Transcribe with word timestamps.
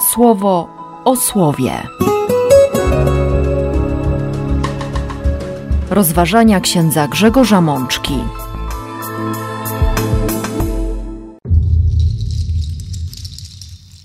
słowo 0.00 0.68
o 1.04 1.16
słowie. 1.16 1.72
Rozważania 5.90 6.60
księdza 6.60 7.08
Grzegorza 7.08 7.60
Mączki. 7.60 8.18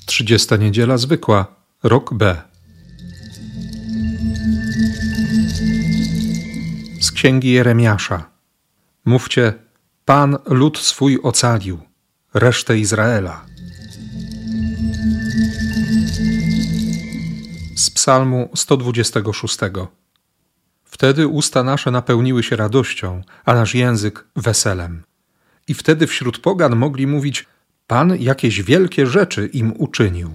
Trzydziesta 0.06 0.57
niedziela 0.57 0.98
zwykła, 0.98 1.46
rok 1.84 2.14
B. 2.14 2.41
Z 7.02 7.12
księgi 7.12 7.52
Jeremiasza. 7.52 8.25
Mówcie, 9.05 9.54
Pan 10.05 10.38
lud 10.46 10.78
swój 10.78 11.20
ocalił, 11.23 11.80
resztę 12.34 12.78
Izraela. 12.78 13.53
Psalmu 18.04 18.50
126. 18.56 19.57
Wtedy 20.86 21.28
usta 21.28 21.64
nasze 21.64 21.92
napełniły 21.92 22.44
się 22.44 22.56
radością, 22.56 23.21
a 23.46 23.54
nasz 23.54 23.75
język 23.75 24.25
weselem. 24.36 25.04
I 25.68 25.74
wtedy 25.74 26.08
wśród 26.08 26.38
pogan 26.38 26.75
mogli 26.75 27.08
mówić: 27.08 27.46
Pan 27.88 28.16
jakieś 28.16 28.61
wielkie 28.61 29.08
rzeczy 29.08 29.50
im 29.54 29.74
uczynił. 29.78 30.32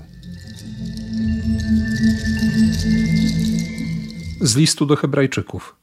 Z 4.41 4.57
listu 4.57 4.87
do 4.87 4.97
Hebrajczyków. 4.97 5.77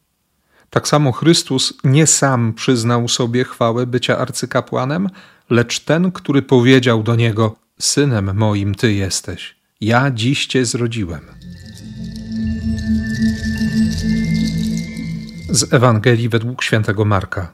Tak 0.70 0.88
samo 0.88 1.12
Chrystus 1.12 1.73
nie 1.84 2.07
sam 2.07 2.54
przyznał 2.54 3.07
sobie 3.07 3.43
chwałę 3.43 3.88
bycia 3.88 4.17
arcykapłanem, 4.17 5.09
lecz 5.49 5.79
ten, 5.79 6.12
który 6.12 6.41
powiedział 6.41 7.04
do 7.04 7.15
niego: 7.15 7.55
Synem 7.79 8.38
moim 8.38 8.76
ty 8.76 8.93
jesteś, 8.93 9.55
ja 9.81 10.12
dziś 10.12 10.45
cię 10.45 10.65
zrodziłem. 10.65 11.21
Z 15.55 15.73
Ewangelii 15.73 16.29
według 16.29 16.63
świętego 16.63 17.05
Marka. 17.05 17.53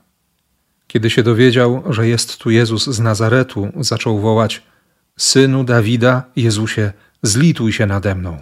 Kiedy 0.87 1.09
się 1.09 1.23
dowiedział, 1.23 1.83
że 1.89 2.07
jest 2.07 2.37
tu 2.37 2.49
Jezus 2.49 2.85
z 2.85 2.99
Nazaretu, 2.99 3.67
zaczął 3.79 4.19
wołać: 4.19 4.63
Synu 5.17 5.63
Dawida, 5.63 6.23
Jezusie, 6.35 6.93
zlituj 7.23 7.73
się 7.73 7.85
nade 7.85 8.15
mną. 8.15 8.37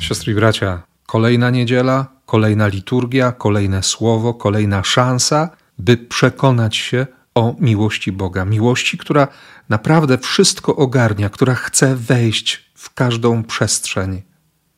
Siostry 0.00 0.32
i 0.32 0.34
bracia, 0.36 0.82
kolejna 1.06 1.50
niedziela, 1.50 2.06
kolejna 2.26 2.66
liturgia, 2.66 3.32
kolejne 3.32 3.82
słowo, 3.82 4.34
kolejna 4.34 4.84
szansa, 4.84 5.50
by 5.78 5.96
przekonać 5.96 6.76
się 6.76 7.06
o 7.34 7.56
miłości 7.60 8.12
Boga. 8.12 8.44
Miłości, 8.44 8.98
która 8.98 9.28
naprawdę 9.68 10.18
wszystko 10.18 10.76
ogarnia, 10.76 11.30
która 11.30 11.54
chce 11.54 11.96
wejść 11.96 12.70
w 12.74 12.94
każdą 12.94 13.44
przestrzeń, 13.44 14.22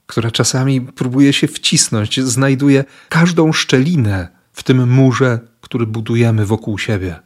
która 0.08 0.30
czasami 0.30 0.80
próbuje 0.80 1.32
się 1.32 1.48
wcisnąć, 1.48 2.20
znajduje 2.20 2.84
każdą 3.08 3.52
szczelinę 3.52 4.28
w 4.52 4.62
tym 4.62 4.90
murze, 4.90 5.38
który 5.60 5.86
budujemy 5.86 6.46
wokół 6.46 6.78
siebie. 6.78 7.16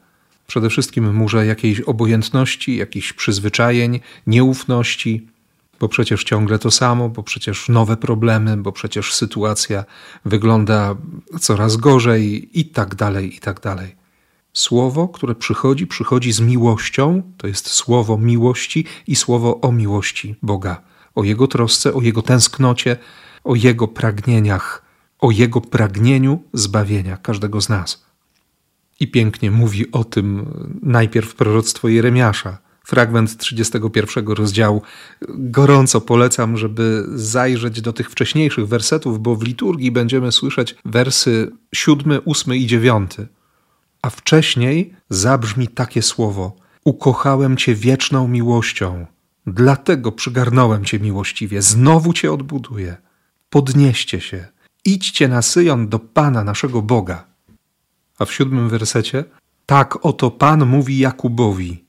Przede 0.47 0.69
wszystkim 0.69 1.15
murze 1.15 1.45
jakiejś 1.45 1.81
obojętności, 1.81 2.75
jakichś 2.75 3.13
przyzwyczajeń, 3.13 3.99
nieufności, 4.27 5.27
bo 5.79 5.89
przecież 5.89 6.23
ciągle 6.23 6.59
to 6.59 6.71
samo, 6.71 7.09
bo 7.09 7.23
przecież 7.23 7.69
nowe 7.69 7.97
problemy, 7.97 8.57
bo 8.57 8.71
przecież 8.71 9.13
sytuacja 9.13 9.85
wygląda 10.25 10.95
coraz 11.39 11.77
gorzej 11.77 12.49
i 12.59 12.65
tak 12.65 12.95
dalej, 12.95 13.35
i 13.35 13.39
tak 13.39 13.61
dalej. 13.61 13.95
Słowo, 14.53 15.07
które 15.07 15.35
przychodzi, 15.35 15.87
przychodzi 15.87 16.31
z 16.31 16.39
miłością, 16.39 17.21
to 17.37 17.47
jest 17.47 17.69
słowo 17.69 18.17
miłości 18.17 18.85
i 19.07 19.15
słowo 19.15 19.61
o 19.61 19.71
miłości 19.71 20.35
Boga, 20.41 20.81
o 21.15 21.23
Jego 21.23 21.47
trosce, 21.47 21.93
o 21.93 22.01
Jego 22.01 22.21
tęsknocie, 22.21 22.97
o 23.43 23.55
Jego 23.55 23.87
pragnieniach, 23.87 24.83
o 25.19 25.31
Jego 25.31 25.61
pragnieniu 25.61 26.43
zbawienia 26.53 27.17
każdego 27.17 27.61
z 27.61 27.69
nas. 27.69 28.05
I 28.99 29.07
pięknie 29.07 29.51
mówi 29.51 29.91
o 29.91 30.03
tym 30.03 30.45
najpierw 30.81 31.35
proroctwo 31.35 31.87
Jeremiasza, 31.87 32.57
fragment 32.85 33.37
31 33.37 34.27
rozdziału. 34.27 34.81
Gorąco 35.29 36.01
polecam, 36.01 36.57
żeby 36.57 37.05
zajrzeć 37.15 37.81
do 37.81 37.93
tych 37.93 38.11
wcześniejszych 38.11 38.67
wersetów, 38.67 39.19
bo 39.19 39.35
w 39.35 39.43
liturgii 39.43 39.91
będziemy 39.91 40.31
słyszeć 40.31 40.75
wersy 40.85 41.51
7, 41.75 42.19
8 42.25 42.55
i 42.55 42.67
9. 42.67 43.11
A 44.01 44.09
wcześniej 44.09 44.93
zabrzmi 45.09 45.67
takie 45.67 46.01
słowo: 46.01 46.55
Ukochałem 46.85 47.57
Cię 47.57 47.75
wieczną 47.75 48.27
miłością, 48.27 49.05
dlatego 49.47 50.11
przygarnąłem 50.11 50.85
Cię 50.85 50.99
miłościwie, 50.99 51.61
znowu 51.61 52.13
Cię 52.13 52.31
odbuduję. 52.31 52.97
Podnieście 53.49 54.21
się, 54.21 54.47
idźcie 54.85 55.27
na 55.27 55.41
Syjon 55.41 55.89
do 55.89 55.99
Pana 55.99 56.43
naszego 56.43 56.81
Boga. 56.81 57.25
A 58.19 58.25
w 58.25 58.33
siódmym 58.33 58.69
wersecie: 58.69 59.23
Tak 59.65 60.05
oto 60.05 60.31
Pan 60.31 60.65
mówi 60.65 60.97
Jakubowi: 60.97 61.83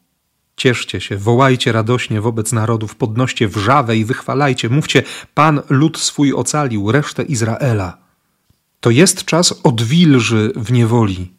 Cieszcie 0.57 1.01
się, 1.01 1.17
wołajcie 1.17 1.73
radośnie 1.73 2.21
wobec 2.21 2.53
narodów, 2.53 2.97
podnoście 2.97 3.49
wrzawę 3.49 3.97
i 3.97 4.05
wychwalajcie, 4.05 4.69
mówcie: 4.69 5.03
Pan 5.35 5.63
lud 5.71 5.99
swój 5.99 6.33
ocalił, 6.33 6.93
resztę 6.93 7.23
Izraela. 7.23 7.99
To 8.81 8.91
jest 8.91 9.25
czas 9.25 9.61
odwilży 9.63 10.53
w 10.57 10.73
niewoli. 10.73 11.33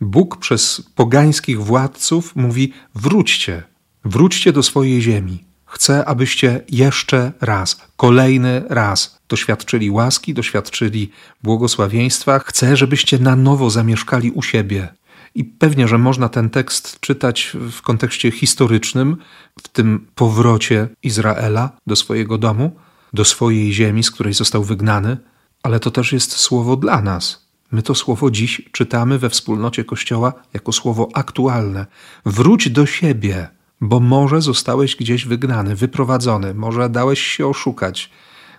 Bóg 0.00 0.36
przez 0.36 0.82
pogańskich 0.94 1.64
władców 1.64 2.36
mówi: 2.36 2.72
wróćcie, 2.94 3.62
wróćcie 4.04 4.52
do 4.52 4.62
swojej 4.62 5.02
ziemi. 5.02 5.49
Chcę, 5.70 6.04
abyście 6.04 6.60
jeszcze 6.68 7.32
raz, 7.40 7.80
kolejny 7.96 8.62
raz 8.68 9.20
doświadczyli 9.28 9.90
łaski, 9.90 10.34
doświadczyli 10.34 11.10
błogosławieństwa. 11.42 12.38
Chcę, 12.38 12.76
żebyście 12.76 13.18
na 13.18 13.36
nowo 13.36 13.70
zamieszkali 13.70 14.30
u 14.30 14.42
siebie. 14.42 14.88
I 15.34 15.44
pewnie, 15.44 15.88
że 15.88 15.98
można 15.98 16.28
ten 16.28 16.50
tekst 16.50 17.00
czytać 17.00 17.56
w 17.70 17.82
kontekście 17.82 18.30
historycznym, 18.30 19.16
w 19.62 19.68
tym 19.68 20.06
powrocie 20.14 20.88
Izraela 21.02 21.70
do 21.86 21.96
swojego 21.96 22.38
domu, 22.38 22.76
do 23.12 23.24
swojej 23.24 23.72
ziemi, 23.72 24.02
z 24.02 24.10
której 24.10 24.32
został 24.32 24.64
wygnany, 24.64 25.16
ale 25.62 25.80
to 25.80 25.90
też 25.90 26.12
jest 26.12 26.32
słowo 26.36 26.76
dla 26.76 27.02
nas. 27.02 27.46
My 27.72 27.82
to 27.82 27.94
słowo 27.94 28.30
dziś 28.30 28.62
czytamy 28.72 29.18
we 29.18 29.30
wspólnocie 29.30 29.84
Kościoła 29.84 30.32
jako 30.54 30.72
słowo 30.72 31.08
aktualne. 31.14 31.86
Wróć 32.26 32.70
do 32.70 32.86
siebie, 32.86 33.48
bo 33.80 34.00
może 34.00 34.40
zostałeś 34.40 34.96
gdzieś 34.96 35.26
wygnany, 35.26 35.76
wyprowadzony, 35.76 36.54
może 36.54 36.88
dałeś 36.88 37.20
się 37.20 37.46
oszukać. 37.46 38.10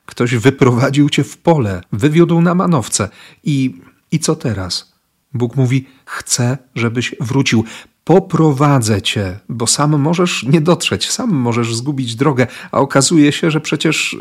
Ktoś 0.06 0.36
wyprowadził 0.36 1.10
cię 1.10 1.24
w 1.24 1.38
pole, 1.38 1.82
wywiódł 1.92 2.42
na 2.42 2.56
manowce. 2.56 3.10
I, 3.44 3.82
i 4.12 4.20
co 4.20 4.36
teraz? 4.36 4.94
Bóg 5.34 5.56
mówi: 5.56 5.88
Chcę, 6.06 6.58
żebyś 6.76 7.16
wrócił. 7.20 7.64
Poprowadzę 8.04 9.02
cię, 9.02 9.40
bo 9.50 9.68
sam 9.68 10.00
możesz 10.00 10.44
nie 10.44 10.62
dotrzeć, 10.62 11.12
sam 11.12 11.30
możesz 11.30 11.76
zgubić 11.76 12.16
drogę, 12.16 12.48
a 12.72 12.80
okazuje 12.80 13.32
się, 13.32 13.52
że 13.52 13.62
przecież 13.62 14.18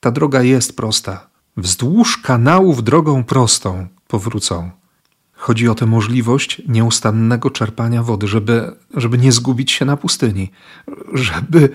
ta 0.00 0.10
droga 0.10 0.42
jest 0.42 0.76
prosta. 0.76 1.26
Wzdłuż 1.56 2.18
kanałów 2.18 2.84
drogą 2.84 3.24
prostą 3.24 3.86
powrócą. 4.08 4.70
Chodzi 5.36 5.68
o 5.68 5.74
tę 5.74 5.86
możliwość 5.86 6.62
nieustannego 6.68 7.50
czerpania 7.50 8.02
wody, 8.02 8.28
żeby, 8.28 8.76
żeby 8.94 9.18
nie 9.18 9.32
zgubić 9.32 9.72
się 9.72 9.84
na 9.84 9.96
pustyni, 9.96 10.50
żeby, 11.12 11.68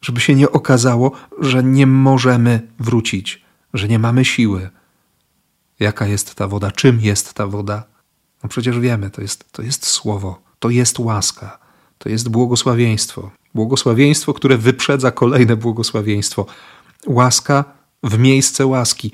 żeby 0.00 0.20
się 0.20 0.34
nie 0.34 0.52
okazało, 0.52 1.12
że 1.40 1.62
nie 1.62 1.86
możemy 1.86 2.68
wrócić, 2.78 3.42
że 3.74 3.88
nie 3.88 3.98
mamy 3.98 4.24
siły. 4.24 4.70
Jaka 5.80 6.06
jest 6.06 6.34
ta 6.34 6.48
woda? 6.48 6.70
Czym 6.70 7.00
jest 7.00 7.34
ta 7.34 7.46
woda? 7.46 7.84
No 8.42 8.48
przecież 8.48 8.78
wiemy, 8.78 9.10
to 9.10 9.22
jest, 9.22 9.52
to 9.52 9.62
jest 9.62 9.86
słowo, 9.86 10.42
to 10.58 10.70
jest 10.70 10.98
łaska, 10.98 11.58
to 11.98 12.08
jest 12.08 12.28
błogosławieństwo. 12.28 13.30
Błogosławieństwo, 13.54 14.34
które 14.34 14.58
wyprzedza 14.58 15.10
kolejne 15.10 15.56
błogosławieństwo. 15.56 16.46
Łaska 17.06 17.64
w 18.02 18.18
miejsce 18.18 18.66
łaski. 18.66 19.12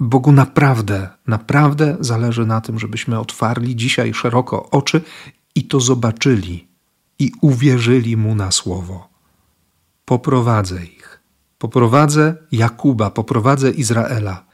Bogu 0.00 0.32
naprawdę, 0.32 1.08
naprawdę 1.26 1.96
zależy 2.00 2.46
na 2.46 2.60
tym, 2.60 2.78
żebyśmy 2.78 3.18
otwarli 3.18 3.76
dzisiaj 3.76 4.14
szeroko 4.14 4.70
oczy 4.70 5.00
i 5.54 5.64
to 5.64 5.80
zobaczyli 5.80 6.68
i 7.18 7.32
uwierzyli 7.40 8.16
Mu 8.16 8.34
na 8.34 8.50
słowo. 8.50 9.08
Poprowadzę 10.04 10.84
ich. 10.84 11.20
Poprowadzę 11.58 12.34
Jakuba, 12.52 13.10
poprowadzę 13.10 13.70
Izraela. 13.70 14.44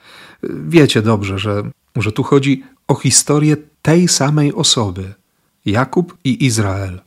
Wiecie 0.42 1.02
dobrze, 1.02 1.38
że, 1.38 1.62
że 1.96 2.12
tu 2.12 2.22
chodzi 2.22 2.64
o 2.88 2.94
historię 2.94 3.56
tej 3.82 4.08
samej 4.08 4.54
osoby. 4.54 5.14
Jakub 5.64 6.18
i 6.24 6.44
Izrael. 6.44 7.00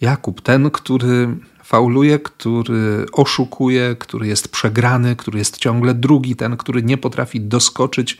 Jakub, 0.00 0.40
ten, 0.40 0.70
który 0.70 1.36
fauluje, 1.64 2.18
który 2.18 3.06
oszukuje, 3.12 3.96
który 3.98 4.26
jest 4.26 4.48
przegrany, 4.48 5.16
który 5.16 5.38
jest 5.38 5.58
ciągle 5.58 5.94
drugi, 5.94 6.36
ten, 6.36 6.56
który 6.56 6.82
nie 6.82 6.98
potrafi 6.98 7.40
doskoczyć, 7.40 8.18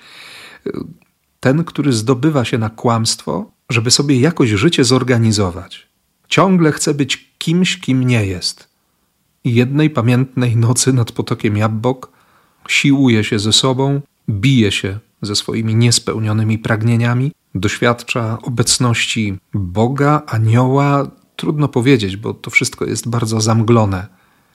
ten, 1.40 1.64
który 1.64 1.92
zdobywa 1.92 2.44
się 2.44 2.58
na 2.58 2.70
kłamstwo, 2.70 3.50
żeby 3.70 3.90
sobie 3.90 4.20
jakoś 4.20 4.50
życie 4.50 4.84
zorganizować. 4.84 5.86
Ciągle 6.28 6.72
chce 6.72 6.94
być 6.94 7.30
kimś, 7.38 7.80
kim 7.80 8.06
nie 8.06 8.26
jest. 8.26 8.68
I 9.44 9.54
jednej 9.54 9.90
pamiętnej 9.90 10.56
nocy 10.56 10.92
nad 10.92 11.12
potokiem 11.12 11.56
Jabbok 11.56 12.12
siłuje 12.68 13.24
się 13.24 13.38
ze 13.38 13.52
sobą, 13.52 14.00
bije 14.30 14.72
się 14.72 14.98
ze 15.22 15.36
swoimi 15.36 15.74
niespełnionymi 15.74 16.58
pragnieniami, 16.58 17.32
doświadcza 17.54 18.38
obecności 18.42 19.38
Boga, 19.54 20.22
anioła. 20.26 21.10
Trudno 21.36 21.68
powiedzieć, 21.68 22.16
bo 22.16 22.34
to 22.34 22.50
wszystko 22.50 22.84
jest 22.84 23.08
bardzo 23.08 23.40
zamglone. 23.40 24.06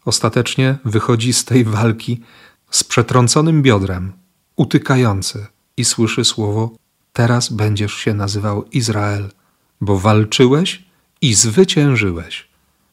Ostatecznie 0.06 0.78
wychodzi 0.86 1.34
z 1.34 1.46
tej 1.46 1.64
walki 1.64 2.22
z 2.70 2.84
przetrąconym 2.84 3.62
biodrem, 3.62 4.14
utykający 4.56 5.48
i 5.78 5.86
słyszy 5.86 6.26
słowo: 6.26 6.76
Teraz 7.14 7.50
będziesz 7.50 7.94
się 7.94 8.14
nazywał 8.14 8.66
Izrael, 8.72 9.30
bo 9.81 10.00
walczyłeś 10.00 10.84
i 11.22 11.34
zwyciężyłeś. 11.34 12.50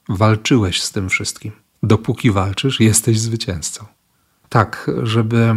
Walczyłeś 0.09 0.83
z 0.83 0.93
tym 0.93 1.09
wszystkim. 1.09 1.53
Dopóki 1.83 2.31
walczysz, 2.31 2.81
jesteś 2.81 3.21
zwycięzcą. 3.21 3.85
Tak, 4.49 4.91
żeby, 5.03 5.55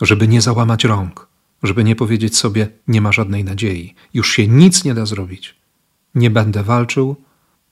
żeby 0.00 0.28
nie 0.28 0.40
załamać 0.40 0.84
rąk, 0.84 1.28
żeby 1.62 1.84
nie 1.84 1.96
powiedzieć 1.96 2.36
sobie: 2.36 2.68
Nie 2.88 3.00
ma 3.00 3.12
żadnej 3.12 3.44
nadziei, 3.44 3.94
już 4.14 4.30
się 4.30 4.48
nic 4.48 4.84
nie 4.84 4.94
da 4.94 5.06
zrobić. 5.06 5.54
Nie 6.14 6.30
będę 6.30 6.62
walczył, 6.62 7.16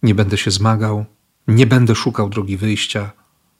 nie 0.05 0.15
będę 0.15 0.39
się 0.39 0.51
zmagał, 0.51 1.05
nie 1.49 1.67
będę 1.67 1.95
szukał 1.95 2.29
drogi 2.29 2.56
wyjścia. 2.56 3.11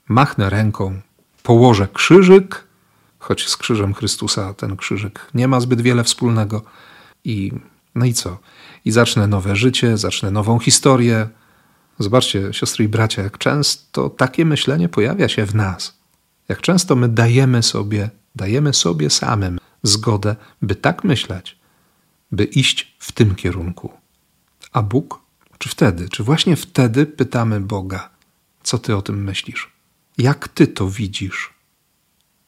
Machnę 0.09 0.51
ręką, 0.51 1.01
położę 1.43 1.89
krzyżyk, 1.93 2.65
choć 3.19 3.49
z 3.49 3.57
krzyżem 3.57 3.95
Chrystusa 3.95 4.55
ten 4.55 4.77
krzyżyk 4.77 5.31
nie 5.35 5.49
ma 5.49 5.61
zbyt 5.61 5.81
wiele 5.81 6.05
wspólnego. 6.05 6.63
I 7.25 7.53
no 7.95 8.05
i 8.05 8.15
co? 8.15 8.39
I 8.85 8.91
zacznę 8.91 9.27
nowe 9.27 9.57
życie, 9.57 9.99
zacznę 9.99 10.31
nową 10.31 10.59
historię. 10.59 11.29
Zobaczcie, 11.99 12.53
siostry 12.53 12.85
i 12.85 12.89
bracia, 12.89 13.23
jak 13.23 13.39
często 13.39 14.11
takie 14.11 14.45
myślenie 14.45 14.89
pojawia 14.89 15.29
się 15.29 15.47
w 15.47 15.55
nas. 15.55 15.99
Jak 16.49 16.61
często 16.61 16.97
my 16.97 17.09
dajemy 17.09 17.63
sobie, 17.63 18.11
dajemy 18.35 18.75
sobie 18.75 19.11
samym 19.11 19.59
zgodę, 19.83 20.37
by 20.63 20.75
tak 20.75 21.05
myśleć, 21.05 21.59
by 22.33 22.45
iść 22.45 22.97
w 22.99 23.13
tym 23.13 23.35
kierunku. 23.35 23.93
A 24.73 24.83
Bóg, 24.83 25.24
czy 25.59 25.69
wtedy, 25.69 26.09
czy 26.09 26.23
właśnie 26.23 26.57
wtedy 26.57 27.07
pytamy 27.07 27.61
Boga, 27.61 28.11
co 28.63 28.79
ty 28.79 28.97
o 28.97 29.03
tym 29.03 29.25
myślisz? 29.25 29.73
Jak 30.19 30.49
ty 30.49 30.67
to 30.67 30.91
widzisz? 30.91 31.55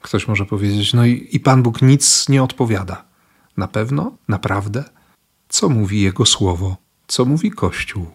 Ktoś 0.03 0.29
może 0.29 0.47
powiedzieć, 0.47 0.95
no 0.95 1.07
i, 1.07 1.29
i 1.33 1.41
Pan 1.41 1.63
Bóg 1.63 1.83
nic 1.83 2.29
nie 2.29 2.43
odpowiada. 2.43 3.05
Na 3.57 3.69
pewno? 3.69 4.17
Naprawdę? 4.29 4.85
Co 5.49 5.69
mówi 5.69 6.01
Jego 6.01 6.27
słowo? 6.27 6.77
Co 7.07 7.25
mówi 7.25 7.51
Kościół? 7.51 8.07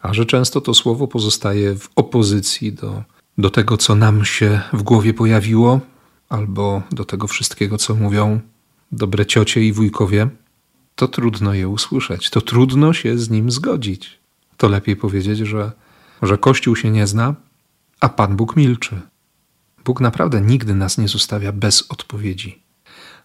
A 0.00 0.14
że 0.14 0.26
często 0.26 0.60
to 0.60 0.74
słowo 0.74 1.08
pozostaje 1.08 1.76
w 1.78 1.88
opozycji 1.96 2.72
do, 2.72 3.02
do 3.38 3.50
tego, 3.50 3.76
co 3.76 3.94
nam 3.94 4.24
się 4.24 4.60
w 4.72 4.82
głowie 4.82 5.14
pojawiło, 5.14 5.80
albo 6.28 6.82
do 6.90 7.04
tego 7.04 7.26
wszystkiego, 7.26 7.78
co 7.78 7.94
mówią 7.94 8.40
dobre 8.92 9.26
ciocie 9.26 9.60
i 9.64 9.72
wujkowie, 9.72 10.28
to 10.94 11.08
trudno 11.08 11.54
je 11.54 11.68
usłyszeć, 11.68 12.30
to 12.30 12.40
trudno 12.40 12.92
się 12.92 13.18
z 13.18 13.30
nim 13.30 13.50
zgodzić. 13.50 14.18
To 14.56 14.68
lepiej 14.68 14.96
powiedzieć, 14.96 15.38
że, 15.38 15.72
że 16.22 16.38
Kościół 16.38 16.76
się 16.76 16.90
nie 16.90 17.06
zna, 17.06 17.34
a 18.00 18.08
Pan 18.08 18.36
Bóg 18.36 18.56
milczy. 18.56 19.00
Bóg 19.84 20.00
naprawdę 20.00 20.40
nigdy 20.40 20.74
nas 20.74 20.98
nie 20.98 21.08
zostawia 21.08 21.52
bez 21.52 21.84
odpowiedzi. 21.88 22.62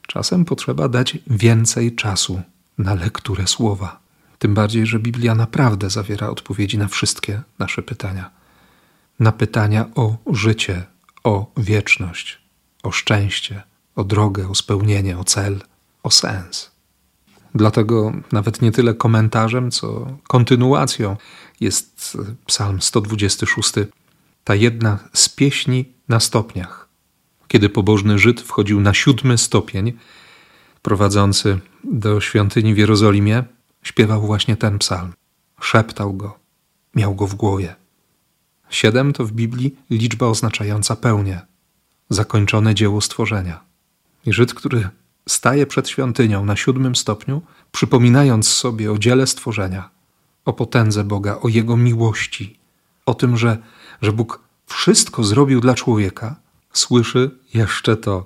Czasem 0.08 0.46
potrzeba 0.46 0.90
dać 0.90 1.18
więcej 1.28 1.96
czasu 1.96 2.42
na 2.78 2.94
lekturę 2.94 3.48
słowa. 3.48 4.00
Tym 4.40 4.54
bardziej, 4.54 4.86
że 4.86 5.00
Biblia 5.00 5.36
naprawdę 5.36 5.90
zawiera 5.90 6.30
odpowiedzi 6.30 6.78
na 6.78 6.88
wszystkie 6.88 7.42
nasze 7.60 7.82
pytania. 7.82 8.32
Na 9.20 9.32
pytania 9.32 9.90
o 9.96 10.18
życie, 10.34 10.86
o 11.24 11.52
wieczność, 11.58 12.40
o 12.84 12.92
szczęście, 12.92 13.64
o 13.96 14.04
drogę, 14.04 14.50
o 14.50 14.56
spełnienie, 14.56 15.18
o 15.18 15.24
cel, 15.24 15.62
o 16.04 16.12
sens. 16.12 16.72
Dlatego 17.58 18.14
nawet 18.32 18.62
nie 18.62 18.72
tyle 18.72 18.94
komentarzem, 18.94 19.72
co 19.72 20.08
kontynuacją 20.28 21.18
jest 21.60 22.18
Psalm 22.46 22.82
126, 22.82 23.74
ta 24.44 24.56
jedna 24.56 25.00
z 25.14 25.30
pieśni 25.30 25.86
na 26.10 26.20
stopniach. 26.20 26.88
Kiedy 27.48 27.70
pobożny 27.70 28.20
Żyd 28.20 28.42
wchodził 28.42 28.82
na 28.82 28.94
siódmy 28.94 29.38
stopień, 29.38 29.94
prowadzący 30.82 31.60
do 31.84 32.22
świątyni 32.22 32.74
w 32.74 32.78
Jerozolimie, 32.78 33.44
śpiewał 33.84 34.22
właśnie 34.22 34.58
ten 34.58 34.80
psalm. 34.80 35.14
Szeptał 35.62 36.14
go, 36.14 36.40
miał 36.96 37.16
go 37.16 37.28
w 37.28 37.36
głowie. 37.36 37.76
Siedem 38.70 39.14
to 39.14 39.26
w 39.26 39.32
Biblii 39.32 39.76
liczba 39.90 40.26
oznaczająca 40.26 40.96
pełnię, 40.96 41.42
zakończone 42.10 42.76
dzieło 42.76 43.02
stworzenia. 43.02 43.60
I 44.26 44.34
Żyd, 44.34 44.54
który 44.54 44.90
staje 45.28 45.66
przed 45.66 45.90
świątynią 45.90 46.46
na 46.46 46.56
siódmym 46.56 46.96
stopniu, 46.96 47.42
przypominając 47.72 48.48
sobie 48.48 48.92
o 48.92 48.98
dziele 48.98 49.28
stworzenia, 49.28 49.90
o 50.46 50.54
potędze 50.54 51.04
Boga, 51.04 51.40
o 51.42 51.48
Jego 51.48 51.78
miłości, 51.78 52.60
o 53.06 53.14
tym, 53.14 53.38
że, 53.38 53.58
że 54.02 54.12
Bóg 54.12 54.40
wszystko 54.66 55.24
zrobił 55.24 55.62
dla 55.62 55.76
człowieka, 55.76 56.36
słyszy 56.74 57.32
jeszcze 57.54 57.98
to. 57.98 58.26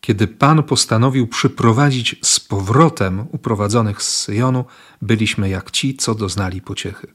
Kiedy 0.00 0.26
Pan 0.26 0.62
postanowił 0.62 1.26
przyprowadzić 1.26 2.16
z 2.22 2.40
powrotem 2.40 3.26
uprowadzonych 3.32 4.02
z 4.02 4.16
Syjonu, 4.20 4.64
byliśmy 5.02 5.48
jak 5.48 5.70
ci, 5.70 5.96
co 5.96 6.14
doznali 6.14 6.60
pociechy. 6.60 7.14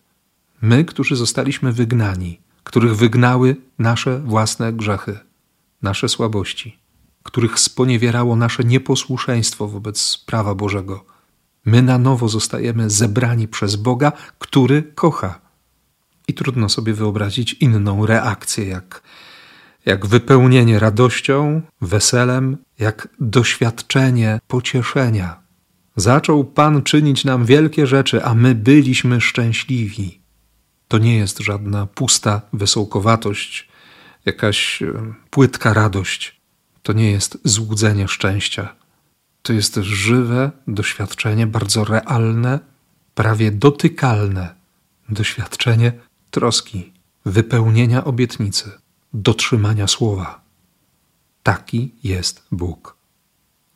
My, 0.61 0.85
którzy 0.85 1.15
zostaliśmy 1.15 1.73
wygnani, 1.73 2.39
których 2.63 2.95
wygnały 2.95 3.55
nasze 3.79 4.19
własne 4.19 4.73
grzechy, 4.73 5.19
nasze 5.81 6.09
słabości, 6.09 6.77
których 7.27 7.59
sponiewierało 7.59 8.35
nasze 8.35 8.63
nieposłuszeństwo 8.63 9.67
wobec 9.67 10.23
prawa 10.25 10.55
Bożego. 10.55 11.05
My 11.65 11.81
na 11.81 11.97
nowo 11.97 12.29
zostajemy 12.29 12.89
zebrani 12.89 13.47
przez 13.47 13.75
Boga, 13.75 14.11
który 14.39 14.83
kocha. 14.83 15.39
I 16.27 16.33
trudno 16.33 16.69
sobie 16.69 16.93
wyobrazić 16.93 17.53
inną 17.53 18.05
reakcję, 18.05 18.65
jak, 18.67 19.01
jak 19.85 20.05
wypełnienie 20.05 20.79
radością, 20.79 21.61
weselem, 21.81 22.57
jak 22.79 23.07
doświadczenie 23.19 24.39
pocieszenia. 24.47 25.39
Zaczął 25.95 26.43
Pan 26.43 26.83
czynić 26.83 27.25
nam 27.25 27.45
wielkie 27.45 27.87
rzeczy, 27.87 28.23
a 28.23 28.33
my 28.33 28.55
byliśmy 28.55 29.21
szczęśliwi. 29.21 30.21
To 30.87 30.97
nie 30.97 31.17
jest 31.17 31.39
żadna 31.39 31.87
pusta 31.87 32.41
wesołkowatość, 32.53 33.69
jakaś 34.25 34.81
e, 34.81 35.13
płytka 35.29 35.73
radość. 35.73 36.36
To 36.87 36.93
nie 36.93 37.11
jest 37.11 37.37
złudzenie 37.43 38.07
szczęścia. 38.07 38.75
To 39.41 39.53
jest 39.53 39.75
żywe 39.75 40.51
doświadczenie, 40.67 41.47
bardzo 41.47 41.85
realne, 41.85 42.59
prawie 43.15 43.51
dotykalne 43.51 44.55
doświadczenie 45.09 45.93
troski, 46.31 46.93
wypełnienia 47.25 48.03
obietnicy, 48.03 48.71
dotrzymania 49.13 49.87
słowa. 49.87 50.41
Taki 51.43 51.95
jest 52.03 52.43
Bóg. 52.51 52.97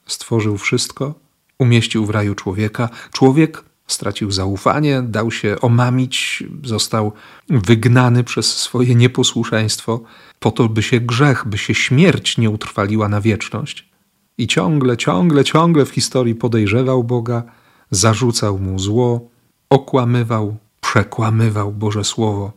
Stworzył 0.08 0.58
wszystko, 0.58 1.20
umieścił 1.58 2.06
w 2.06 2.10
raju 2.10 2.36
człowieka. 2.36 2.90
Człowiek 3.12 3.64
stracił 3.92 4.32
zaufanie, 4.32 5.02
dał 5.02 5.32
się 5.32 5.56
omamić, 5.62 6.44
został 6.64 7.12
wygnany 7.50 8.24
przez 8.24 8.58
swoje 8.58 8.96
nieposłuszeństwo, 8.96 10.02
po 10.40 10.52
to, 10.52 10.70
by 10.70 10.84
się 10.84 11.00
grzech, 11.00 11.48
by 11.48 11.58
się 11.58 11.74
śmierć 11.74 12.38
nie 12.38 12.50
utrwaliła 12.50 13.10
na 13.10 13.22
wieczność. 13.22 13.90
I 14.38 14.48
ciągle, 14.48 14.98
ciągle, 14.98 15.44
ciągle 15.44 15.86
w 15.86 15.90
historii 15.90 16.36
podejrzewał 16.36 17.04
Boga, 17.04 17.44
zarzucał 17.92 18.60
mu 18.60 18.80
zło, 18.80 19.30
okłamywał, 19.70 20.58
przekłamywał 20.82 21.72
Boże 21.72 22.04
Słowo, 22.04 22.52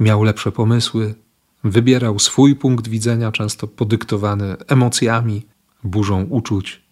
miał 0.00 0.22
lepsze 0.22 0.52
pomysły, 0.52 1.14
wybierał 1.64 2.18
swój 2.18 2.54
punkt 2.54 2.88
widzenia, 2.88 3.32
często 3.32 3.66
podyktowany 3.66 4.56
emocjami, 4.68 5.46
burzą 5.84 6.22
uczuć, 6.22 6.82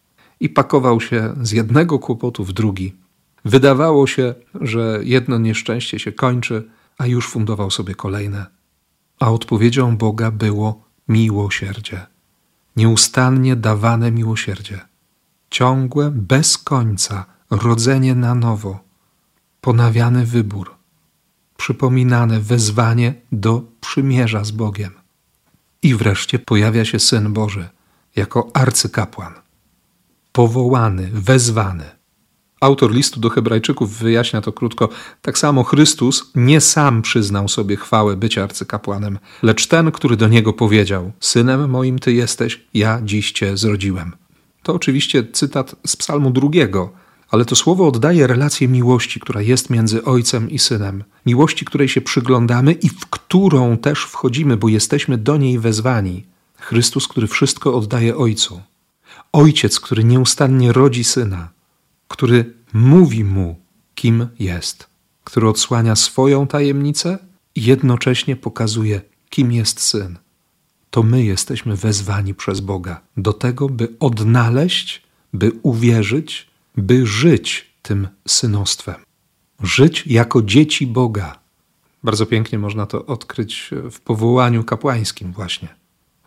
i 0.40 0.48
pakował 0.48 1.00
się 1.00 1.34
z 1.42 1.52
jednego 1.52 1.98
kłopotu 1.98 2.44
w 2.44 2.52
drugi. 2.52 2.94
Wydawało 3.44 4.06
się, 4.06 4.34
że 4.60 5.00
jedno 5.02 5.38
nieszczęście 5.38 5.98
się 5.98 6.12
kończy, 6.12 6.68
a 6.98 7.06
już 7.06 7.28
fundował 7.28 7.70
sobie 7.70 7.94
kolejne. 7.94 8.46
A 9.20 9.30
odpowiedzią 9.30 9.96
Boga 9.96 10.30
było 10.30 10.84
miłosierdzie. 11.08 12.06
Nieustannie 12.76 13.56
dawane 13.56 14.10
miłosierdzie. 14.10 14.80
Ciągłe, 15.50 16.10
bez 16.10 16.58
końca 16.58 17.26
rodzenie 17.50 18.14
na 18.14 18.34
nowo, 18.34 18.80
ponawiany 19.60 20.26
wybór, 20.26 20.74
przypominane 21.56 22.40
wezwanie 22.40 23.14
do 23.32 23.62
przymierza 23.80 24.44
z 24.44 24.50
Bogiem. 24.50 24.90
I 25.82 25.94
wreszcie 25.94 26.38
pojawia 26.38 26.84
się 26.84 27.00
Syn 27.00 27.32
Boży 27.32 27.68
jako 28.16 28.50
arcykapłan, 28.54 29.34
powołany, 30.32 31.10
wezwany, 31.12 31.84
Autor 32.64 32.92
listu 32.92 33.20
do 33.20 33.30
Hebrajczyków 33.30 33.98
wyjaśnia 33.98 34.40
to 34.40 34.52
krótko. 34.52 34.88
Tak 35.22 35.38
samo 35.38 35.64
Chrystus 35.64 36.30
nie 36.34 36.60
sam 36.60 37.02
przyznał 37.02 37.48
sobie 37.48 37.76
chwałę 37.76 38.16
bycia 38.16 38.42
arcykapłanem, 38.42 39.18
lecz 39.42 39.66
ten, 39.66 39.92
który 39.92 40.16
do 40.16 40.28
niego 40.28 40.52
powiedział: 40.52 41.12
Synem 41.20 41.70
moim 41.70 41.98
ty 41.98 42.12
jesteś, 42.12 42.60
ja 42.74 43.00
dziś 43.02 43.32
cię 43.32 43.56
zrodziłem. 43.56 44.12
To 44.62 44.74
oczywiście 44.74 45.24
cytat 45.32 45.76
z 45.86 45.96
Psalmu 45.96 46.30
drugiego, 46.30 46.92
ale 47.30 47.44
to 47.44 47.56
słowo 47.56 47.88
oddaje 47.88 48.26
relację 48.26 48.68
miłości, 48.68 49.20
która 49.20 49.40
jest 49.42 49.70
między 49.70 50.04
ojcem 50.04 50.50
i 50.50 50.58
synem. 50.58 51.04
Miłości, 51.26 51.64
której 51.64 51.88
się 51.88 52.00
przyglądamy 52.00 52.72
i 52.72 52.88
w 52.88 53.06
którą 53.06 53.76
też 53.78 54.04
wchodzimy, 54.04 54.56
bo 54.56 54.68
jesteśmy 54.68 55.18
do 55.18 55.36
niej 55.36 55.58
wezwani. 55.58 56.26
Chrystus, 56.58 57.08
który 57.08 57.26
wszystko 57.26 57.74
oddaje 57.74 58.16
ojcu. 58.16 58.60
Ojciec, 59.32 59.80
który 59.80 60.04
nieustannie 60.04 60.72
rodzi 60.72 61.04
syna 61.04 61.54
który 62.08 62.54
mówi 62.72 63.24
mu, 63.24 63.60
kim 63.94 64.28
jest, 64.38 64.86
który 65.24 65.48
odsłania 65.48 65.96
swoją 65.96 66.46
tajemnicę 66.46 67.18
i 67.54 67.62
jednocześnie 67.62 68.36
pokazuje, 68.36 69.00
kim 69.30 69.52
jest 69.52 69.80
syn. 69.80 70.18
To 70.90 71.02
my 71.02 71.24
jesteśmy 71.24 71.76
wezwani 71.76 72.34
przez 72.34 72.60
Boga 72.60 73.00
do 73.16 73.32
tego, 73.32 73.68
by 73.68 73.88
odnaleźć, 74.00 75.02
by 75.32 75.52
uwierzyć, 75.62 76.50
by 76.76 77.06
żyć 77.06 77.74
tym 77.82 78.08
synostwem. 78.28 78.94
Żyć 79.62 80.06
jako 80.06 80.42
dzieci 80.42 80.86
Boga. 80.86 81.38
Bardzo 82.02 82.26
pięknie 82.26 82.58
można 82.58 82.86
to 82.86 83.06
odkryć 83.06 83.70
w 83.90 84.00
powołaniu 84.00 84.64
kapłańskim, 84.64 85.32
właśnie. 85.32 85.68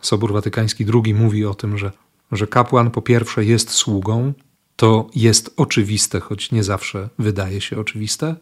Sobór 0.00 0.32
Watykański 0.32 0.86
II 1.04 1.14
mówi 1.14 1.44
o 1.44 1.54
tym, 1.54 1.78
że, 1.78 1.92
że 2.32 2.46
kapłan 2.46 2.90
po 2.90 3.02
pierwsze 3.02 3.44
jest 3.44 3.70
sługą, 3.70 4.32
to 4.78 5.10
jest 5.14 5.50
oczywiste, 5.56 6.20
choć 6.20 6.52
nie 6.52 6.64
zawsze 6.64 7.08
wydaje 7.18 7.60
się 7.60 7.80
oczywiste, 7.80 8.36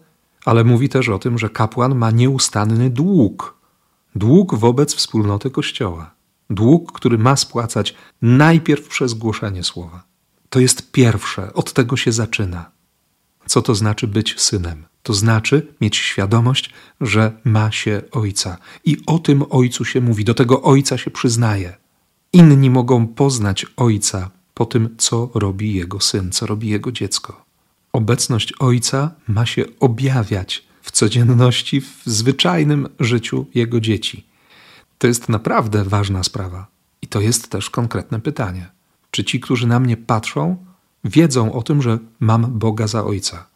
ale 0.45 0.65
mówi 0.65 0.89
też 0.89 1.09
o 1.09 1.19
tym, 1.19 1.39
że 1.39 1.49
kapłan 1.51 1.95
ma 1.95 2.11
nieustanny 2.11 2.91
dług. 2.91 3.57
Dług 4.15 4.55
wobec 4.55 4.95
wspólnoty 4.95 5.51
Kościoła. 5.51 6.15
Dług, 6.51 6.93
który 6.93 7.19
ma 7.19 7.37
spłacać 7.37 7.95
najpierw 8.23 8.89
przez 8.89 9.15
głoszenie 9.15 9.65
słowa. 9.65 10.05
To 10.51 10.61
jest 10.61 10.93
pierwsze, 10.93 11.55
od 11.55 11.73
tego 11.73 11.97
się 11.97 12.13
zaczyna. 12.13 12.71
Co 13.47 13.63
to 13.63 13.75
znaczy 13.75 14.07
być 14.07 14.41
synem? 14.41 14.87
To 15.03 15.15
znaczy 15.15 15.67
mieć 15.81 15.97
świadomość, 15.97 16.71
że 17.01 17.33
ma 17.45 17.73
się 17.73 18.03
ojca. 18.13 18.57
I 18.85 18.97
o 19.07 19.19
tym 19.19 19.45
ojcu 19.51 19.85
się 19.85 20.01
mówi, 20.01 20.25
do 20.25 20.35
tego 20.35 20.63
ojca 20.63 20.99
się 20.99 21.11
przyznaje. 21.11 21.77
Inni 22.33 22.71
mogą 22.71 23.07
poznać 23.07 23.67
ojca 23.77 24.31
po 24.59 24.67
tym, 24.67 24.95
co 24.99 25.31
robi 25.35 25.75
jego 25.75 26.01
syn, 26.01 26.33
co 26.33 26.47
robi 26.47 26.69
jego 26.69 26.93
dziecko. 26.93 27.45
Obecność 27.93 28.53
ojca 28.59 29.11
ma 29.29 29.47
się 29.47 29.65
objawiać 29.81 30.65
w 30.83 30.91
codzienności, 30.91 31.81
w 31.81 32.03
zwyczajnym 32.05 32.89
życiu 33.01 33.47
jego 33.55 33.81
dzieci. 33.81 34.27
To 34.99 35.07
jest 35.07 35.29
naprawdę 35.29 35.85
ważna 35.85 36.23
sprawa. 36.23 36.67
I 37.03 37.07
to 37.07 37.21
jest 37.21 37.51
też 37.51 37.71
konkretne 37.71 38.21
pytanie. 38.21 38.69
Czy 39.11 39.25
ci, 39.25 39.41
którzy 39.41 39.67
na 39.67 39.81
mnie 39.81 39.97
patrzą, 39.97 40.57
wiedzą 41.05 41.53
o 41.53 41.63
tym, 41.63 41.83
że 41.83 41.99
mam 42.21 42.59
Boga 42.59 42.87
za 42.87 43.05
ojca? 43.05 43.47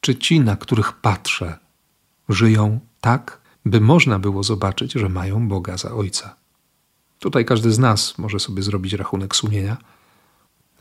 Czy 0.00 0.16
ci, 0.16 0.40
na 0.40 0.56
których 0.56 0.92
patrzę, 0.92 1.58
żyją 2.28 2.80
tak, 3.00 3.40
by 3.64 3.80
można 3.80 4.18
było 4.18 4.42
zobaczyć, 4.42 4.92
że 4.92 5.08
mają 5.08 5.48
Boga 5.48 5.76
za 5.76 5.94
ojca? 5.94 6.36
Tutaj 7.18 7.44
każdy 7.44 7.72
z 7.72 7.78
nas 7.78 8.18
może 8.18 8.40
sobie 8.40 8.62
zrobić 8.62 8.92
rachunek 8.92 9.36
sumienia 9.36 9.76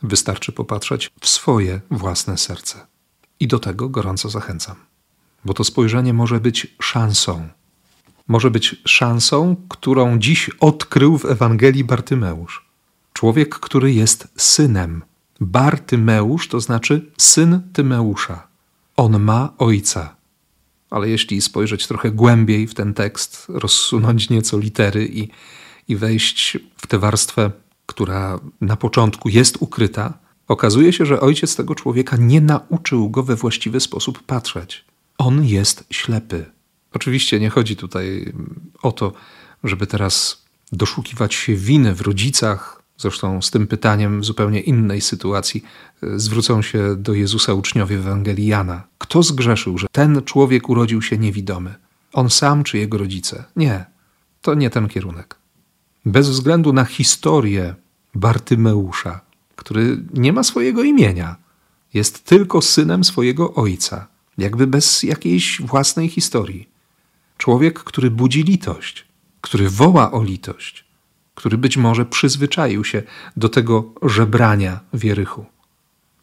Wystarczy 0.03 0.51
popatrzeć 0.51 1.11
w 1.21 1.27
swoje 1.27 1.81
własne 1.91 2.37
serce. 2.37 2.87
I 3.39 3.47
do 3.47 3.59
tego 3.59 3.89
gorąco 3.89 4.29
zachęcam, 4.29 4.75
bo 5.45 5.53
to 5.53 5.63
spojrzenie 5.63 6.13
może 6.13 6.39
być 6.39 6.75
szansą. 6.81 7.47
Może 8.27 8.51
być 8.51 8.75
szansą, 8.85 9.55
którą 9.69 10.19
dziś 10.19 10.49
odkrył 10.59 11.17
w 11.17 11.25
Ewangelii 11.25 11.83
Bartymeusz. 11.83 12.65
Człowiek, 13.13 13.59
który 13.59 13.93
jest 13.93 14.27
synem. 14.37 15.03
Bartymeusz 15.39 16.47
to 16.47 16.59
znaczy 16.59 17.11
syn 17.17 17.61
Tymeusza. 17.73 18.47
On 18.97 19.19
ma 19.19 19.53
ojca. 19.57 20.15
Ale 20.89 21.09
jeśli 21.09 21.41
spojrzeć 21.41 21.87
trochę 21.87 22.11
głębiej 22.11 22.67
w 22.67 22.73
ten 22.73 22.93
tekst, 22.93 23.45
rozsunąć 23.49 24.29
nieco 24.29 24.59
litery 24.59 25.07
i, 25.07 25.29
i 25.87 25.95
wejść 25.95 26.57
w 26.77 26.87
tę 26.87 26.99
warstwę 26.99 27.51
która 27.85 28.39
na 28.61 28.75
początku 28.75 29.29
jest 29.29 29.57
ukryta, 29.59 30.13
okazuje 30.47 30.93
się, 30.93 31.05
że 31.05 31.21
ojciec 31.21 31.55
tego 31.55 31.75
człowieka 31.75 32.17
nie 32.17 32.41
nauczył 32.41 33.09
go 33.09 33.23
we 33.23 33.35
właściwy 33.35 33.79
sposób 33.79 34.23
patrzeć. 34.23 34.85
On 35.17 35.45
jest 35.45 35.83
ślepy. 35.89 36.45
Oczywiście 36.93 37.39
nie 37.39 37.49
chodzi 37.49 37.75
tutaj 37.75 38.33
o 38.81 38.91
to, 38.91 39.13
żeby 39.63 39.87
teraz 39.87 40.45
doszukiwać 40.71 41.33
się 41.33 41.55
winy 41.55 41.95
w 41.95 42.01
rodzicach. 42.01 42.81
Zresztą 42.97 43.41
z 43.41 43.51
tym 43.51 43.67
pytaniem 43.67 44.21
w 44.21 44.25
zupełnie 44.25 44.59
innej 44.59 45.01
sytuacji 45.01 45.63
e, 46.03 46.19
zwrócą 46.19 46.61
się 46.61 46.95
do 46.95 47.13
Jezusa 47.13 47.53
uczniowie 47.53 47.95
Ewangelii 47.95 48.47
Jana. 48.47 48.83
Kto 48.97 49.23
zgrzeszył, 49.23 49.77
że 49.77 49.87
ten 49.91 50.21
człowiek 50.23 50.69
urodził 50.69 51.01
się 51.01 51.17
niewidomy? 51.17 51.75
On 52.13 52.29
sam 52.29 52.63
czy 52.63 52.77
jego 52.77 52.97
rodzice? 52.97 53.43
Nie, 53.55 53.85
to 54.41 54.53
nie 54.53 54.69
ten 54.69 54.87
kierunek 54.87 55.44
bez 56.05 56.29
względu 56.29 56.73
na 56.73 56.85
historię 56.85 57.75
Bartymeusza, 58.15 59.21
który 59.55 60.03
nie 60.13 60.33
ma 60.33 60.43
swojego 60.43 60.83
imienia, 60.83 61.35
jest 61.93 62.25
tylko 62.25 62.61
synem 62.61 63.03
swojego 63.03 63.53
ojca, 63.53 64.07
jakby 64.37 64.67
bez 64.67 65.03
jakiejś 65.03 65.61
własnej 65.61 66.09
historii. 66.09 66.69
Człowiek, 67.37 67.79
który 67.79 68.11
budzi 68.11 68.43
litość, 68.43 69.05
który 69.41 69.69
woła 69.69 70.11
o 70.11 70.23
litość, 70.23 70.85
który 71.35 71.57
być 71.57 71.77
może 71.77 72.05
przyzwyczaił 72.05 72.83
się 72.83 73.03
do 73.37 73.49
tego 73.49 73.93
żebrania 74.01 74.79
wierychu. 74.93 75.45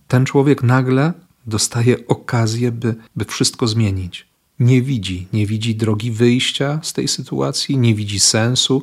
Ten 0.08 0.24
człowiek 0.24 0.62
nagle 0.62 1.12
dostaje 1.46 2.06
okazję, 2.06 2.72
by, 2.72 2.94
by 3.16 3.24
wszystko 3.24 3.66
zmienić. 3.66 4.26
Nie 4.58 4.82
widzi, 4.82 5.26
nie 5.32 5.46
widzi 5.46 5.74
drogi 5.74 6.10
wyjścia 6.10 6.80
z 6.82 6.92
tej 6.92 7.08
sytuacji, 7.08 7.78
nie 7.78 7.94
widzi 7.94 8.20
sensu, 8.20 8.82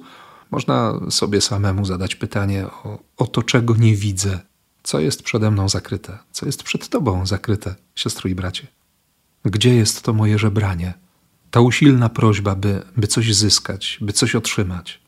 można 0.52 1.00
sobie 1.10 1.42
samemu 1.42 1.86
zadać 1.86 2.16
pytanie 2.16 2.66
o, 2.68 3.00
o 3.18 3.28
to, 3.28 3.44
czego 3.44 3.76
nie 3.76 3.96
widzę, 3.96 4.40
co 4.84 5.00
jest 5.00 5.24
przede 5.24 5.52
mną 5.52 5.70
zakryte, 5.70 6.18
co 6.32 6.46
jest 6.46 6.64
przed 6.64 6.90
Tobą 6.90 7.26
zakryte, 7.26 7.76
siostro 7.96 8.30
i 8.30 8.36
bracie. 8.36 8.68
Gdzie 9.46 9.76
jest 9.76 10.02
to 10.02 10.14
moje 10.14 10.40
żebranie? 10.40 10.94
Ta 11.52 11.62
usilna 11.62 12.10
prośba, 12.10 12.56
by, 12.56 12.82
by 12.98 13.08
coś 13.08 13.36
zyskać, 13.36 13.98
by 14.02 14.14
coś 14.14 14.36
otrzymać. 14.36 15.00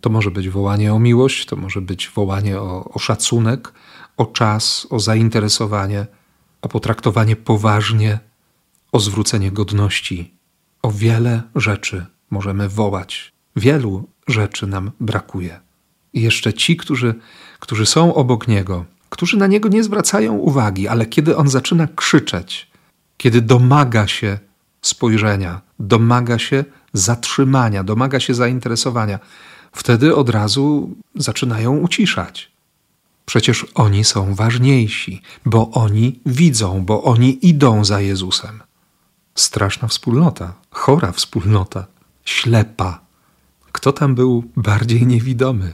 To 0.00 0.10
może 0.10 0.30
być 0.30 0.48
wołanie 0.48 0.94
o 0.94 0.98
miłość, 0.98 1.46
to 1.46 1.56
może 1.56 1.80
być 1.80 2.08
wołanie 2.08 2.60
o, 2.60 2.84
o 2.84 2.98
szacunek, 2.98 3.72
o 4.16 4.26
czas, 4.26 4.86
o 4.90 5.00
zainteresowanie, 5.00 6.06
o 6.62 6.68
potraktowanie 6.68 7.36
poważnie, 7.36 8.18
o 8.92 9.00
zwrócenie 9.00 9.50
godności. 9.50 10.34
O 10.82 10.90
wiele 10.90 11.42
rzeczy 11.54 12.06
możemy 12.30 12.68
wołać. 12.68 13.32
Wielu 13.56 14.08
rzeczy 14.30 14.66
nam 14.66 14.90
brakuje. 15.00 15.60
I 16.12 16.22
jeszcze 16.22 16.52
ci, 16.52 16.76
którzy, 16.76 17.14
którzy 17.60 17.86
są 17.86 18.14
obok 18.14 18.48
niego, 18.48 18.84
którzy 19.08 19.36
na 19.36 19.46
niego 19.46 19.68
nie 19.68 19.84
zwracają 19.84 20.34
uwagi, 20.34 20.88
ale 20.88 21.06
kiedy 21.06 21.36
on 21.36 21.48
zaczyna 21.48 21.88
krzyczeć, 21.96 22.70
kiedy 23.16 23.40
domaga 23.42 24.06
się 24.06 24.38
spojrzenia, 24.82 25.60
domaga 25.78 26.38
się 26.38 26.64
zatrzymania, 26.92 27.84
domaga 27.84 28.20
się 28.20 28.34
zainteresowania, 28.34 29.18
wtedy 29.72 30.16
od 30.16 30.28
razu 30.28 30.90
zaczynają 31.14 31.76
uciszać. 31.76 32.50
Przecież 33.26 33.66
oni 33.74 34.04
są 34.04 34.34
ważniejsi, 34.34 35.22
bo 35.44 35.70
oni 35.70 36.20
widzą, 36.26 36.84
bo 36.84 37.02
oni 37.02 37.46
idą 37.46 37.84
za 37.84 38.00
Jezusem. 38.00 38.62
Straszna 39.34 39.88
wspólnota, 39.88 40.54
chora 40.70 41.12
wspólnota, 41.12 41.86
ślepa, 42.24 43.00
kto 43.80 43.92
tam 43.92 44.14
był 44.14 44.44
bardziej 44.56 45.06
niewidomy? 45.06 45.72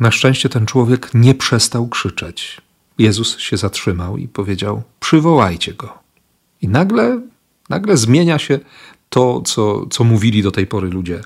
Na 0.00 0.10
szczęście 0.10 0.48
ten 0.48 0.66
człowiek 0.66 1.10
nie 1.14 1.34
przestał 1.34 1.88
krzyczeć. 1.88 2.60
Jezus 2.98 3.38
się 3.38 3.56
zatrzymał 3.56 4.16
i 4.16 4.28
powiedział: 4.28 4.82
Przywołajcie 5.00 5.74
go. 5.74 5.98
I 6.62 6.68
nagle, 6.68 7.20
nagle 7.68 7.96
zmienia 7.96 8.38
się 8.38 8.60
to, 9.08 9.40
co, 9.40 9.86
co 9.86 10.04
mówili 10.04 10.42
do 10.42 10.50
tej 10.50 10.66
pory 10.66 10.88
ludzie. 10.88 11.20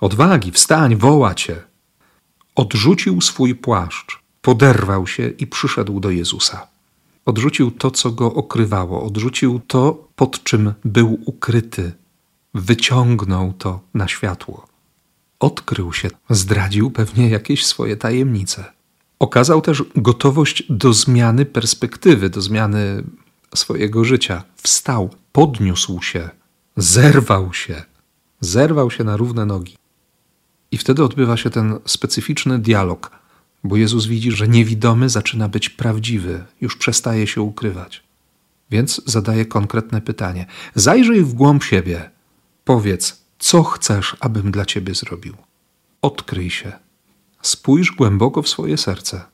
Odwagi, 0.00 0.52
wstań, 0.52 0.96
woła. 0.96 1.34
Odrzucił 2.54 3.20
swój 3.20 3.54
płaszcz, 3.54 4.20
poderwał 4.42 5.06
się 5.06 5.28
i 5.28 5.46
przyszedł 5.46 6.00
do 6.00 6.10
Jezusa. 6.10 6.66
Odrzucił 7.26 7.70
to, 7.70 7.90
co 7.90 8.10
go 8.10 8.34
okrywało, 8.34 9.02
odrzucił 9.02 9.60
to, 9.66 10.08
pod 10.16 10.44
czym 10.44 10.72
był 10.84 11.18
ukryty, 11.24 11.92
wyciągnął 12.54 13.52
to 13.52 13.80
na 13.94 14.08
światło 14.08 14.73
odkrył 15.44 15.92
się, 15.92 16.08
zdradził 16.30 16.90
pewnie 16.90 17.28
jakieś 17.28 17.66
swoje 17.66 17.96
tajemnice. 17.96 18.64
Okazał 19.18 19.60
też 19.60 19.84
gotowość 19.96 20.64
do 20.70 20.92
zmiany 20.92 21.44
perspektywy, 21.44 22.30
do 22.30 22.40
zmiany 22.40 23.04
swojego 23.54 24.04
życia. 24.04 24.42
Wstał, 24.62 25.10
podniósł 25.32 26.02
się, 26.02 26.30
zerwał 26.76 27.54
się, 27.54 27.82
zerwał 28.40 28.90
się 28.90 29.04
na 29.04 29.16
równe 29.16 29.46
nogi. 29.46 29.76
I 30.70 30.78
wtedy 30.78 31.04
odbywa 31.04 31.36
się 31.36 31.50
ten 31.50 31.78
specyficzny 31.86 32.58
dialog, 32.58 33.10
bo 33.64 33.76
Jezus 33.76 34.06
widzi, 34.06 34.30
że 34.30 34.48
niewidomy 34.48 35.08
zaczyna 35.08 35.48
być 35.48 35.70
prawdziwy, 35.70 36.44
już 36.60 36.76
przestaje 36.76 37.26
się 37.26 37.40
ukrywać. 37.40 38.02
Więc 38.70 39.02
zadaje 39.06 39.46
konkretne 39.46 40.00
pytanie: 40.00 40.46
Zajrzyj 40.74 41.22
w 41.22 41.34
głąb 41.34 41.64
siebie, 41.64 42.10
powiedz, 42.64 43.23
co 43.44 43.62
chcesz, 43.62 44.16
abym 44.20 44.50
dla 44.50 44.64
ciebie 44.64 44.94
zrobił. 44.94 45.36
Odkryj 46.02 46.50
się, 46.50 46.72
spójrz 47.42 47.92
głęboko 47.92 48.42
w 48.42 48.48
swoje 48.48 48.78
serce, 48.78 49.24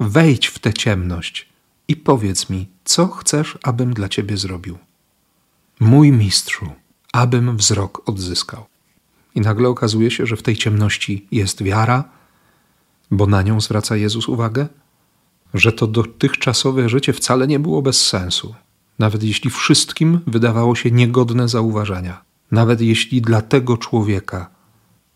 wejdź 0.00 0.46
w 0.46 0.58
tę 0.58 0.72
ciemność 0.74 1.48
i 1.88 1.96
powiedz 1.96 2.50
mi, 2.50 2.68
co 2.84 3.08
chcesz, 3.08 3.58
abym 3.62 3.94
dla 3.94 4.08
ciebie 4.08 4.36
zrobił. 4.36 4.78
Mój 5.80 6.12
mistrzu, 6.12 6.72
abym 7.12 7.56
wzrok 7.56 8.08
odzyskał. 8.08 8.66
I 9.34 9.40
nagle 9.40 9.68
okazuje 9.68 10.10
się, 10.10 10.26
że 10.26 10.36
w 10.36 10.42
tej 10.42 10.56
ciemności 10.56 11.26
jest 11.32 11.62
wiara, 11.62 12.04
bo 13.10 13.26
na 13.26 13.42
nią 13.42 13.60
zwraca 13.60 13.96
Jezus 13.96 14.28
uwagę, 14.28 14.68
że 15.54 15.72
to 15.72 15.86
dotychczasowe 15.86 16.88
życie 16.88 17.12
wcale 17.12 17.46
nie 17.46 17.58
było 17.58 17.82
bez 17.82 18.08
sensu, 18.08 18.54
nawet 18.98 19.22
jeśli 19.22 19.50
wszystkim 19.50 20.20
wydawało 20.26 20.74
się 20.74 20.90
niegodne 20.90 21.48
zauważenia, 21.48 22.31
nawet 22.52 22.80
jeśli 22.80 23.22
dla 23.22 23.42
tego 23.42 23.76
człowieka 23.76 24.50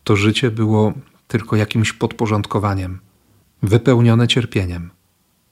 to 0.03 0.15
życie 0.15 0.51
było 0.51 0.93
tylko 1.27 1.55
jakimś 1.55 1.93
podporządkowaniem, 1.93 2.99
wypełnione 3.63 4.27
cierpieniem, 4.27 4.89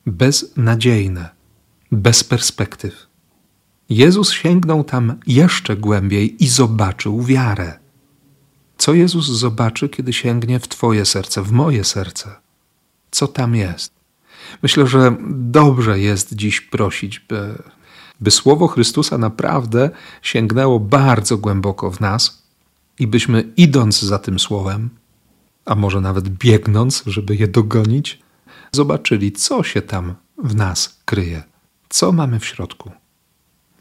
beznadziejne, 0.05 1.29
bez 1.91 2.23
perspektyw. 2.23 3.07
Jezus 3.89 4.31
sięgnął 4.31 4.83
tam 4.83 5.15
jeszcze 5.27 5.77
głębiej 5.77 6.43
i 6.43 6.47
zobaczył 6.47 7.21
wiarę. 7.21 7.79
Co 8.77 8.93
Jezus 8.93 9.25
zobaczy, 9.25 9.89
kiedy 9.89 10.13
sięgnie 10.13 10.59
w 10.59 10.67
Twoje 10.67 11.05
serce, 11.05 11.41
w 11.41 11.51
moje 11.51 11.83
serce? 11.83 12.35
Co 13.11 13.27
tam 13.27 13.55
jest? 13.55 13.93
Myślę, 14.63 14.87
że 14.87 15.15
dobrze 15.29 15.99
jest 15.99 16.35
dziś 16.35 16.61
prosić, 16.61 17.19
by, 17.19 17.63
by 18.21 18.31
Słowo 18.31 18.67
Chrystusa 18.67 19.17
naprawdę 19.17 19.89
sięgnęło 20.21 20.79
bardzo 20.79 21.37
głęboko 21.37 21.91
w 21.91 21.99
nas 21.99 22.43
i 22.99 23.07
byśmy 23.07 23.53
idąc 23.57 24.01
za 24.01 24.19
tym 24.19 24.39
Słowem, 24.39 24.89
a 25.65 25.75
może 25.75 26.01
nawet 26.01 26.29
biegnąc, 26.29 27.03
żeby 27.05 27.35
je 27.35 27.47
dogonić, 27.47 28.19
zobaczyli, 28.71 29.31
co 29.31 29.63
się 29.63 29.81
tam 29.81 30.15
w 30.37 30.55
nas 30.55 31.01
kryje, 31.05 31.43
co 31.89 32.11
mamy 32.11 32.39
w 32.39 32.45
środku. 32.45 32.91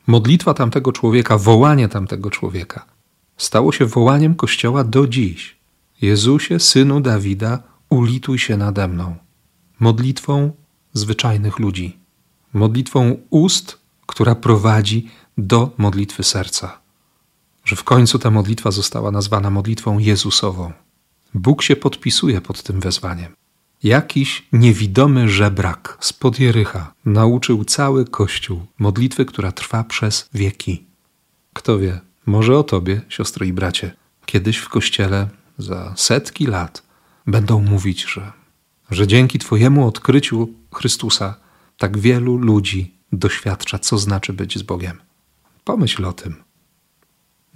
Modlitwa 0.06 0.54
tamtego 0.54 0.92
człowieka, 0.92 1.38
wołanie 1.38 1.88
tamtego 1.88 2.30
człowieka 2.30 2.94
stało 3.36 3.72
się 3.72 3.86
wołaniem 3.86 4.34
Kościoła 4.34 4.84
do 4.84 5.06
dziś. 5.06 5.56
Jezusie, 6.02 6.60
synu 6.60 7.00
Dawida, 7.00 7.62
ulituj 7.88 8.38
się 8.38 8.56
nade 8.56 8.88
mną. 8.88 9.16
Modlitwą 9.80 10.52
zwyczajnych 10.92 11.58
ludzi, 11.58 11.98
modlitwą 12.52 13.16
ust, 13.30 13.78
która 14.06 14.34
prowadzi 14.34 15.10
do 15.38 15.70
modlitwy 15.78 16.24
serca. 16.24 16.78
Że 17.64 17.76
w 17.76 17.84
końcu 17.84 18.18
ta 18.18 18.30
modlitwa 18.30 18.70
została 18.70 19.10
nazwana 19.10 19.50
modlitwą 19.50 19.98
Jezusową. 19.98 20.72
Bóg 21.34 21.62
się 21.62 21.76
podpisuje 21.76 22.40
pod 22.40 22.62
tym 22.62 22.80
wezwaniem. 22.80 23.32
Jakiś 23.82 24.46
niewidomy 24.52 25.28
żebrak 25.28 25.98
z 26.00 26.12
Podjerycha 26.12 26.94
nauczył 27.04 27.64
cały 27.64 28.04
Kościół 28.04 28.66
modlitwy, 28.78 29.24
która 29.24 29.52
trwa 29.52 29.84
przez 29.84 30.28
wieki. 30.34 30.84
Kto 31.52 31.78
wie, 31.78 32.00
może 32.26 32.58
o 32.58 32.62
tobie, 32.62 33.00
siostro 33.08 33.46
i 33.46 33.52
bracie, 33.52 33.96
kiedyś 34.26 34.56
w 34.56 34.68
Kościele 34.68 35.28
za 35.58 35.94
setki 35.96 36.46
lat 36.46 36.82
będą 37.26 37.60
mówić, 37.60 38.04
że, 38.04 38.32
że 38.90 39.06
dzięki 39.06 39.38
Twojemu 39.38 39.86
odkryciu 39.86 40.48
Chrystusa 40.74 41.34
tak 41.78 41.98
wielu 41.98 42.36
ludzi 42.36 42.93
doświadcza, 43.18 43.78
co 43.78 43.98
znaczy 43.98 44.32
być 44.32 44.58
z 44.58 44.62
Bogiem. 44.62 45.00
Pomyśl 45.64 46.04
o 46.04 46.12
tym. 46.12 46.44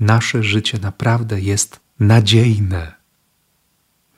Nasze 0.00 0.42
życie 0.42 0.78
naprawdę 0.78 1.40
jest 1.40 1.80
nadziejne. 2.00 2.94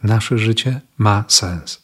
Nasze 0.02 0.38
życie 0.38 0.80
ma 0.98 1.24
sens. 1.28 1.82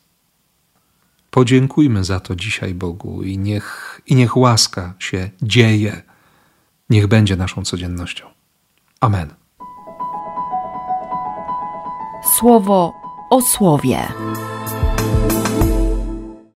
Podziękujmy 1.31 2.05
za 2.05 2.21
to 2.21 2.37
dzisiaj 2.37 2.75
Bogu 2.75 3.23
i 3.23 3.39
niech, 3.39 4.01
i 4.07 4.15
niech 4.15 4.37
łaska 4.37 4.95
się 4.99 5.31
dzieje. 5.43 6.03
Niech 6.91 7.07
będzie 7.07 7.37
naszą 7.37 7.65
codziennością. 7.65 8.27
Amen. 9.01 9.35
Słowo 12.39 12.93
o 13.31 13.43
słowie. 13.43 14.09